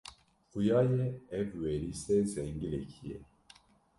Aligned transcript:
Xuya 0.49 0.79
ye, 0.91 1.03
ev 1.39 1.47
werîsê 1.61 2.17
zengilekî 2.33 3.01
ye. 3.11 3.19